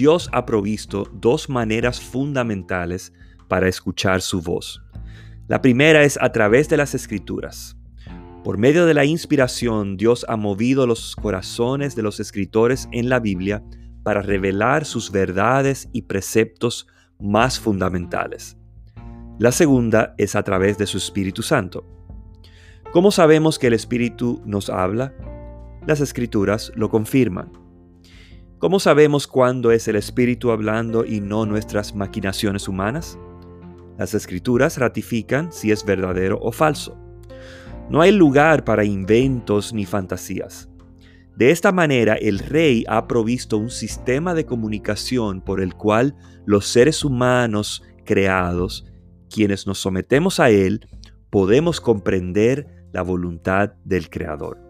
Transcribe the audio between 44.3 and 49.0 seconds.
de comunicación por el cual los seres humanos creados,